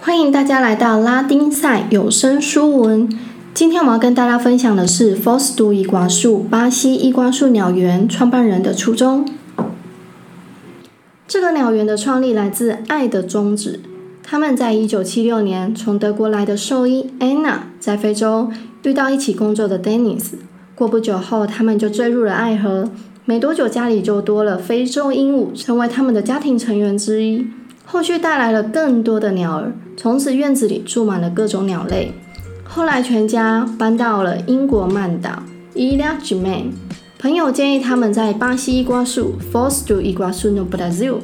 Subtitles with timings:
[0.00, 3.08] 欢迎大家来到拉丁赛有声书文。
[3.52, 9.28] 今天我要跟大家分享的是 f o s t u 伊瓜树巴西伊瓜树鸟园创办人的初衷。
[11.26, 13.80] 这个鸟园的创立来自爱的宗旨。
[14.22, 18.50] 他们在一九七六年从德国来的兽医 Anna 在非洲
[18.84, 20.34] 遇到一起工作的 Dennis，
[20.76, 22.88] 过不久后他们就坠入了爱河。
[23.24, 27.48] 没多久家里就多了非洲鹦鹉，成为他们的家庭成员之一。
[27.90, 32.12] 后续带来了更多的鸟儿，从此院子里住满了各种鸟类。
[32.62, 35.42] 后来全家搬到了英国曼岛
[35.72, 36.72] i l a j i m a n
[37.18, 41.14] 朋友建议他们在巴西伊瓜树 Foster Iguaçu no Brasil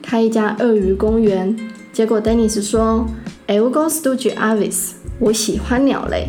[0.00, 1.54] 开一家鳄鱼公园。
[1.92, 3.06] 结果 Dennis 说
[3.46, 6.28] ：“Eu gosto de aves，我喜欢鸟类。”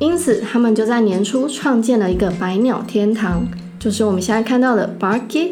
[0.00, 3.46] 因此他们就在年初创建了一个百鸟天堂。
[3.78, 5.50] 就是我们现在看到的 Barque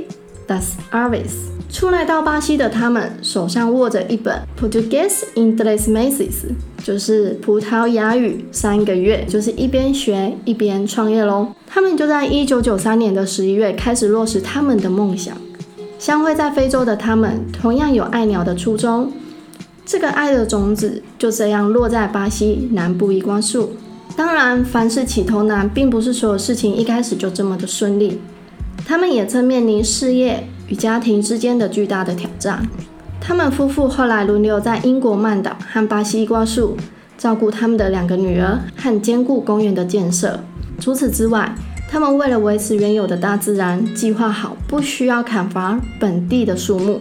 [0.49, 1.56] das Aves。
[1.77, 6.47] 初来到巴西的他们手上握着一本 Portuguese in Três Meses，
[6.83, 11.49] 就是葡萄牙语三个月，就是一边学一边创业喽。
[11.67, 15.37] 他们就在一九九三年的十一月开始落实他们的梦想。
[15.99, 19.13] 相会在非洲的他们同样有爱鸟的初衷，
[19.85, 23.73] 这个爱的种子就这样落在巴西南部伊瓜树。
[24.17, 28.19] 当然，凡事起头难，并不是所有事情一开始就这么的顺利。
[28.87, 32.67] 他们也正面临事业与家庭之间的巨大的挑战。
[33.21, 36.77] 他们夫妇后来轮流在英国曼岛和巴西瓜树
[37.19, 40.39] 照顾他们的两个女儿和兼顾公园的建设。
[40.79, 41.55] 除此之外，
[41.89, 47.01] 他们为了维持原有的大自然，计划好不需要砍伐本地的树木，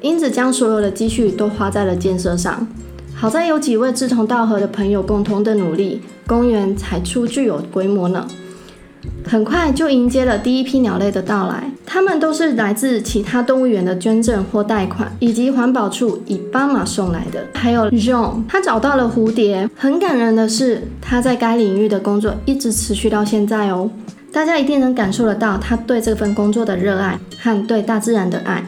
[0.00, 2.66] 因此将所有的积蓄都花在了建设上。
[3.14, 8.26] 好在有几位志同道合的朋友共同的努力，公园才初具有规模呢。
[9.26, 17.46] 很快就迎接了第一批鸟类的到来，它们都是来自其他动物园的捐赠或贷款，以及环保处以斑马送来的。
[17.54, 19.68] 还有 John，他找到了蝴蝶。
[19.74, 23.90] 很感人的是，他在该领域的工作一直持续到现在哦。
[24.32, 28.64] 大家一定能感受得到他对这份工作的热爱和对大自然的爱。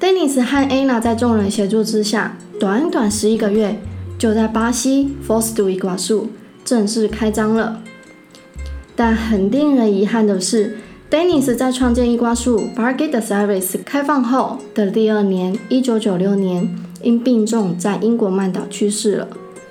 [0.00, 2.36] Dennis 和 Anna 在众人协助之下。
[2.60, 3.76] 短短十一个月，
[4.16, 6.30] 就在巴西 f o s t u 伊瓜树
[6.64, 7.82] 正式开张了。
[8.94, 10.76] 但很令人遗憾的是
[11.10, 16.68] ，Dennis 在创建伊瓜树 Parque de s e r v i c e 开放后的第二年，一九九六年，
[17.02, 19.28] 因病重在英国曼岛去世了，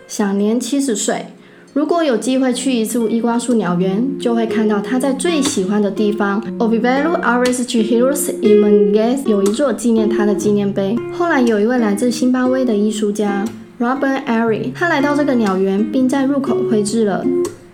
[0.07, 1.27] 享年七十岁。
[1.73, 8.99] 如果有机会去一次伊瓜树鸟园，就会看到他在最喜欢的地方 o v i v e l o Ares de Heros i m a n g
[8.99, 10.97] e s 有一座纪念他的纪念碑。
[11.13, 13.45] 后来有一位来自辛巴威的艺术家
[13.79, 17.25] Robert Airy，他来到这个鸟园，并在入口绘制了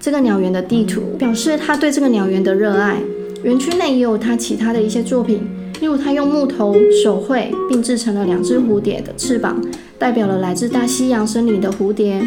[0.08, 2.96] 这个鸟园的地图，表示他对这个鸟园的热爱。
[3.44, 5.46] 园区内也有他其他的一些作品，
[5.82, 6.74] 例如他用木头
[7.04, 9.62] 手绘并制成了两只蝴蝶的翅膀，
[10.00, 12.26] 代表了来自大西洋森林的蝴蝶。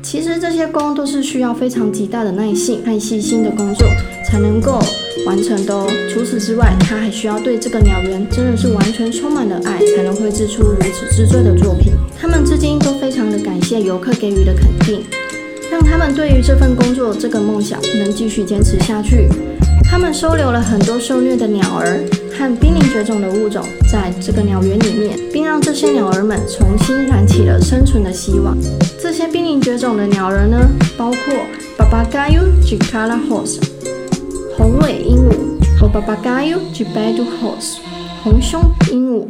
[0.00, 3.84] 其实这些工都是需要非常极大的耐性和细心的工作
[4.24, 4.78] 才能够
[5.26, 5.88] 完成的哦。
[6.14, 11.92] 除此之外，他还需要对这个鸟园真的是完全充满了爱，才能绘制出如此之最的作品。
[12.16, 15.02] 他们至今都非常的感谢游客给予的肯定，
[15.70, 19.28] 让他们对于这份工作、这个梦想能继续坚持下去。
[19.84, 22.00] 他们收留了很多受虐的鸟儿。
[22.40, 28.56] 和濒临绝种的物种在这个鸟园里面，并让这些鸟儿们重新燃起了生存的希望。
[28.98, 30.58] 这些濒临绝种的鸟儿呢，
[30.96, 31.34] 包括
[31.76, 33.58] Babagaio de Carajos
[34.56, 37.76] 红尾鹦鹉和 Babagaio de Bedujos
[38.24, 39.26] 红胸鹦鹉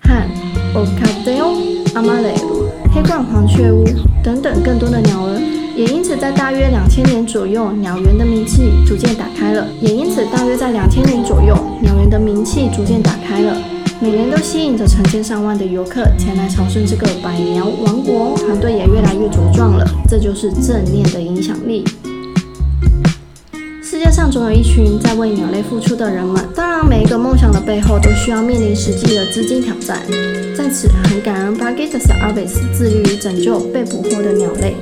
[0.00, 0.26] 和
[0.74, 3.84] Ocadeo amarelo 黑冠黄雀乌
[4.22, 5.63] 等等更多的鸟儿。
[5.76, 9.66] 也因此，在大约两千年左右，鸟园的名气逐渐打开了。
[9.80, 13.56] 也因此，大约在两千年左右，鸟园的名气逐渐打开了，
[14.00, 19.84] 每年都吸引着成千上万的游客前来朝圣这个百鸟王国，团队也越来越茁壮了。
[20.08, 21.84] 这就是正面的影响力。
[23.82, 26.40] 世界上总有一群在为鸟类付出的人们。
[26.54, 29.98] 当然，每一个梦想的背后都需要面临实际的资金挑战。
[30.56, 34.76] 在此，很感恩 b a g e t s a r v i c e 致力于拯救被捕获的鸟类。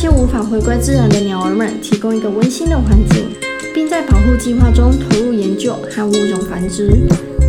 [0.00, 3.26] 并为那些无法回归自然的鸟儿们提供一个温馨的环境，
[3.74, 6.90] 并在保护计划中投入研究和物种繁殖。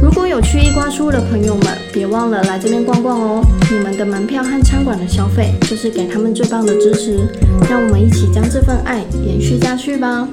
[0.04, 3.42] 如果有去伊瓜苏的朋友们，别忘了来这边逛逛哦！
[3.72, 7.20] 你们的门票和餐馆的消费，就是给他们最棒的支持。
[7.70, 10.28] 让我们一起将这份爱延续下去吧！